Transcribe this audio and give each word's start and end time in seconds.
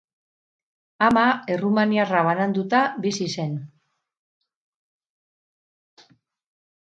Ama 1.07 1.25
errumaniarra 1.55 2.23
bananduta 2.29 2.79
bizi 3.05 3.27
zen. 3.35 3.53